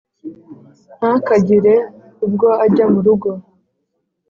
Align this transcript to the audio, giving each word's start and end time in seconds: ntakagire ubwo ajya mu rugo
ntakagire 0.97 1.75
ubwo 2.25 2.47
ajya 2.65 2.85
mu 2.91 2.99
rugo 3.05 3.29